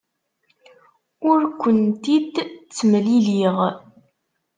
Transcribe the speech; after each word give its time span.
Ur 1.29 1.41
kent-id-ttemliliɣ. 1.61 3.57